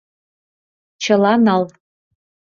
—Чыла 1.03 1.33
нал. 1.45 1.63